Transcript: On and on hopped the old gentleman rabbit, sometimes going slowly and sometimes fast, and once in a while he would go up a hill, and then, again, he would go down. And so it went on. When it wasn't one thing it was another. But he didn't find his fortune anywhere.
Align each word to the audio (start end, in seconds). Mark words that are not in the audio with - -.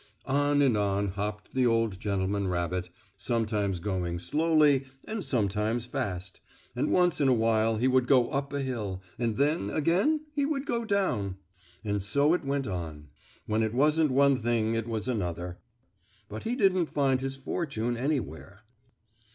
On 0.25 0.63
and 0.63 0.75
on 0.75 1.09
hopped 1.09 1.53
the 1.53 1.67
old 1.67 1.99
gentleman 1.99 2.47
rabbit, 2.47 2.89
sometimes 3.15 3.79
going 3.79 4.17
slowly 4.17 4.85
and 5.05 5.23
sometimes 5.23 5.85
fast, 5.85 6.41
and 6.75 6.91
once 6.91 7.21
in 7.21 7.27
a 7.27 7.33
while 7.33 7.77
he 7.77 7.87
would 7.87 8.07
go 8.07 8.31
up 8.31 8.51
a 8.51 8.61
hill, 8.61 8.99
and 9.19 9.37
then, 9.37 9.69
again, 9.69 10.21
he 10.33 10.43
would 10.43 10.65
go 10.65 10.85
down. 10.85 11.37
And 11.85 12.03
so 12.03 12.33
it 12.33 12.43
went 12.43 12.65
on. 12.65 13.09
When 13.45 13.61
it 13.61 13.75
wasn't 13.75 14.09
one 14.09 14.37
thing 14.37 14.73
it 14.73 14.87
was 14.87 15.07
another. 15.07 15.59
But 16.27 16.45
he 16.45 16.55
didn't 16.55 16.87
find 16.87 17.21
his 17.21 17.35
fortune 17.35 17.95
anywhere. 17.95 18.61